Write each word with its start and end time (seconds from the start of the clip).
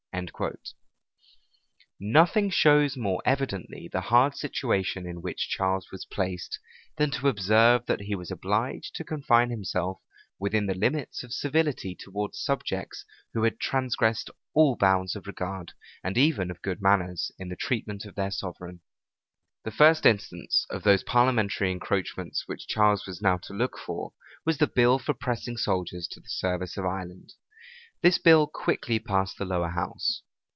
[*] 0.21 1.99
Nothing 1.99 2.49
shows 2.49 2.97
more 2.97 3.23
evidently 3.25 3.87
the 3.91 4.01
hard 4.01 4.35
situation 4.35 5.07
in 5.07 5.21
which 5.21 5.47
Charles 5.49 5.89
was 5.89 6.03
placed, 6.05 6.59
than 6.97 7.09
to 7.11 7.29
observe 7.29 7.85
that 7.85 8.01
he 8.01 8.13
was 8.13 8.29
obliged 8.29 8.93
to 8.97 9.03
confine 9.05 9.49
himself 9.49 9.99
within 10.37 10.65
the 10.67 10.75
limits 10.77 11.23
of 11.23 11.31
civility 11.33 11.95
towards 11.95 12.39
subjects 12.43 13.05
who 13.33 13.43
had 13.43 13.57
transgressed 13.57 14.29
all 14.53 14.75
bounds 14.75 15.15
of 15.15 15.25
regard, 15.27 15.71
and 16.03 16.17
even 16.17 16.51
of 16.51 16.61
good 16.61 16.81
manners, 16.81 17.31
in 17.39 17.47
the 17.47 17.55
treatment 17.55 18.03
of 18.05 18.13
their 18.15 18.31
sovereign. 18.31 18.81
The 19.63 19.71
first 19.71 20.05
instance 20.05 20.67
of 20.69 20.83
those 20.83 21.03
parliamentary 21.03 21.71
encroachments 21.71 22.43
which 22.47 22.67
Charles 22.67 23.07
was 23.07 23.21
now 23.21 23.37
to 23.37 23.53
look 23.53 23.77
for, 23.79 24.13
was 24.45 24.57
the 24.59 24.67
bill 24.67 24.99
for 24.99 25.13
pressing 25.15 25.55
soldiers 25.57 26.05
to 26.09 26.19
the 26.19 26.29
service 26.29 26.75
of 26.77 26.85
Ireland. 26.85 27.33
This 28.03 28.17
bill 28.17 28.47
quickly 28.47 28.97
passed 28.97 29.37
the 29.37 29.45
lower 29.45 29.69
house. 29.69 30.23